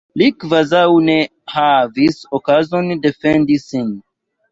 [0.19, 1.17] Li kvazaŭ ne
[1.55, 3.93] havis okazon defendi sin.